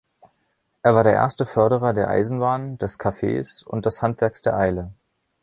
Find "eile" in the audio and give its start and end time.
4.57-4.93